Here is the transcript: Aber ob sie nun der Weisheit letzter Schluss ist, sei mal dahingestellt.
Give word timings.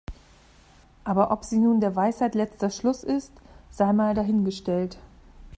Aber 1.03 1.29
ob 1.29 1.45
sie 1.45 1.59
nun 1.59 1.79
der 1.79 1.95
Weisheit 1.95 2.33
letzter 2.33 2.71
Schluss 2.71 3.03
ist, 3.03 3.33
sei 3.69 3.93
mal 3.93 4.15
dahingestellt. 4.15 4.97